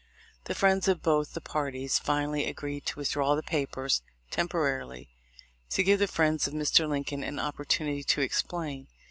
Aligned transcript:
The 0.45 0.55
friends 0.55 0.87
of 0.87 1.03
both 1.03 1.33
the 1.35 1.41
parties 1.41 1.99
finally 1.99 2.45
agreed 2.47 2.87
to 2.87 2.97
withdraw 2.97 3.35
the 3.35 3.43
papers 3.43 4.01
(tem 4.31 4.49
porarily) 4.49 5.09
to 5.69 5.83
give 5.83 5.99
the 5.99 6.07
friends 6.07 6.47
of 6.47 6.55
Mr. 6.55 6.89
Lincoln 6.89 7.23
an 7.23 7.37
opportunity 7.37 8.01
to 8.05 8.21
explain. 8.21 8.87